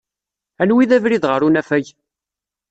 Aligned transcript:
Anwa 0.61 0.81
i 0.83 0.85
d 0.89 0.91
abrid 0.97 1.23
ɣer 1.27 1.41
unafag? 1.47 1.85